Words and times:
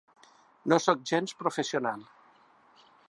No 0.71 0.79
sóc 0.85 1.03
gens 1.11 1.35
professional. 1.43 2.09